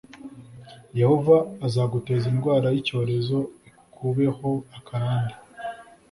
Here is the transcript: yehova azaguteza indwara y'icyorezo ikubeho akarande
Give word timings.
yehova 0.99 1.37
azaguteza 1.65 2.25
indwara 2.33 2.67
y'icyorezo 2.75 3.37
ikubeho 3.69 4.51
akarande 4.77 5.35